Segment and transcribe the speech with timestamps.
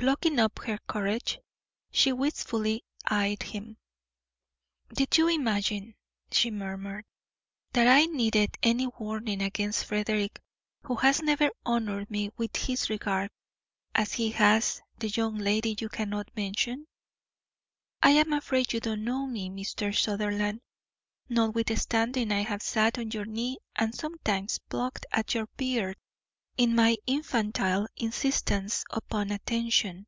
[0.00, 1.40] Plucking up her courage,
[1.90, 3.78] she wistfully eyed him.
[4.94, 5.96] "Did you imagine,"
[6.30, 7.04] she murmured,
[7.72, 10.40] "that I needed any warning against Frederick,
[10.82, 13.32] who has never honoured me with his regard,
[13.92, 16.86] as he has the young lady you cannot mention?
[18.00, 19.92] I'm afraid you don't know me, Mr.
[19.92, 20.60] Sutherland,
[21.28, 25.96] notwithstanding I have sat on your knee and sometimes plucked at your beard
[26.56, 30.04] in my infantile insistence upon attention."